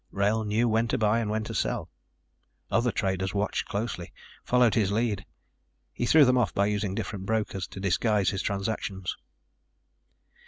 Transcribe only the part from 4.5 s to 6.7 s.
his lead. He threw them off by